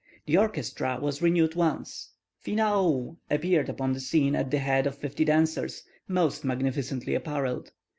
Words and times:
The 0.25 0.35
orchestra 0.35 0.97
was 0.99 1.21
renewed 1.21 1.53
once. 1.53 2.09
Finaou 2.43 3.17
appeared 3.29 3.69
upon 3.69 3.93
the 3.93 3.99
scene 3.99 4.35
at 4.35 4.49
the 4.49 4.57
head 4.57 4.87
of 4.87 4.97
fifty 4.97 5.23
dancers, 5.25 5.83
most 6.07 6.43
magnificently 6.43 7.13
apparelled. 7.13 7.71